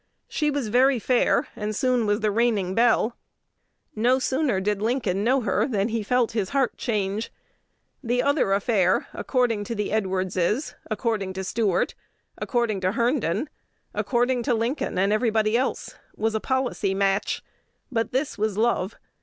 She 0.27 0.49
was 0.49 0.69
very 0.69 0.97
fair, 0.97 1.47
and 1.55 1.75
soon 1.75 2.07
was 2.07 2.21
the 2.21 2.31
reigning 2.31 2.73
belle. 2.73 3.15
No 3.95 4.17
sooner 4.17 4.59
did 4.59 4.81
Lincoln 4.81 5.23
know 5.23 5.41
her 5.41 5.67
than 5.67 5.89
he 5.89 6.01
felt 6.01 6.31
his 6.31 6.49
heart 6.49 6.75
change. 6.75 7.31
The 8.03 8.23
other 8.23 8.51
affair, 8.53 9.05
according 9.13 9.63
to 9.65 9.75
the 9.75 9.91
Edwardses, 9.91 10.73
according 10.89 11.33
to 11.33 11.43
Stuart, 11.43 11.93
according 12.39 12.81
to 12.81 12.93
Herndon, 12.93 13.47
according 13.93 14.41
to 14.41 14.55
Lincoln 14.55 14.97
and 14.97 15.13
everybody 15.13 15.55
else, 15.55 15.93
was 16.15 16.33
a 16.33 16.39
"policy 16.39 16.95
match;" 16.95 17.43
but 17.91 18.11
this 18.11 18.39
was 18.39 18.57
love. 18.57 18.95